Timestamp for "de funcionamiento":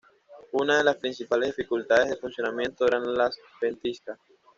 2.09-2.87